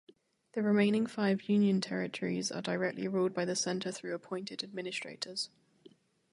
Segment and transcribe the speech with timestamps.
[0.53, 5.51] The remaining five union territories are directly ruled by the centre through appointed administrators.